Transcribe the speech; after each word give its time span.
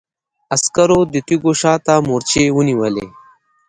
عسکرو 0.55 0.99
د 1.13 1.15
تيږو 1.27 1.51
شا 1.61 1.73
ته 1.85 1.93
مورچې 2.07 2.43
ونيولې. 2.55 3.05